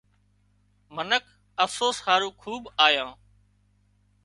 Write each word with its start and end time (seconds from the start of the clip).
منک 0.95 1.23
افسوس 1.65 1.97
هارو 2.05 2.29
کوٻ 2.41 2.63
آيان 2.85 3.11